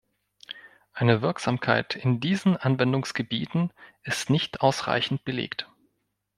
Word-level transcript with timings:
Eine 0.93 1.21
Wirksamkeit 1.21 1.95
in 1.95 2.19
diesen 2.19 2.57
Anwendungsgebieten 2.57 3.71
ist 4.01 4.31
nicht 4.31 4.61
ausreichend 4.61 5.25
belegt. 5.25 5.69